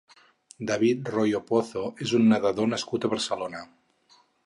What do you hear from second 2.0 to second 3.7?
és un nedador nascut a Barcelona.